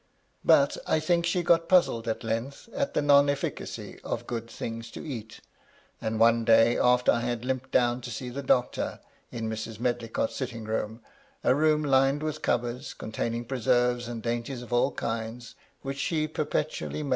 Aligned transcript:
But, 0.43 0.77
I 0.87 0.99
think, 0.99 1.27
she 1.27 1.43
got 1.43 1.69
puzzled 1.69 2.07
at 2.07 2.23
length 2.23 2.69
at 2.73 2.95
the 2.95 3.03
non 3.03 3.29
efficacy 3.29 3.99
of 4.03 4.25
good 4.25 4.49
things 4.49 4.89
to 4.89 5.05
eat; 5.05 5.41
and 6.01 6.19
one 6.19 6.43
day, 6.43 6.75
after 6.75 7.11
I 7.11 7.19
had 7.19 7.45
limped 7.45 7.69
down 7.69 8.01
to 8.01 8.09
see 8.09 8.29
the 8.29 8.41
doctor, 8.41 8.99
in 9.31 9.47
Mrs. 9.47 9.79
Medlicott's 9.79 10.35
sitting 10.35 10.63
room— 10.63 11.01
a 11.43 11.53
room 11.53 11.83
lined 11.83 12.23
with 12.23 12.41
cupboards, 12.41 12.95
containing 12.95 13.45
preserves 13.45 14.07
and 14.07 14.23
dainties 14.23 14.63
of 14.63 14.73
all 14.73 14.91
kinds, 14.91 15.53
which 15.83 15.99
she 15.99 16.27
perpetually 16.27 16.87
MY 16.87 16.87
LADY 16.93 17.03
LUDLOW. 17.03 17.09